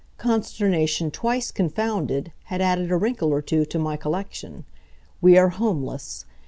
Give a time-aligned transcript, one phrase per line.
[0.17, 4.65] Consternation twice confounded had added a wrinkle or two to my collection.
[5.21, 6.25] We are homeless.